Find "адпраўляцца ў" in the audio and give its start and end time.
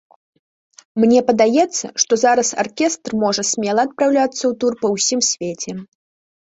3.91-4.53